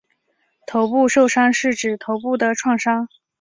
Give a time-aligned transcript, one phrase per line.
[0.65, 3.07] 头部受伤是指头部的创伤。